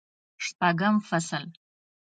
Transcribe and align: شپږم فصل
شپږم 0.45 0.95
فصل 1.07 1.45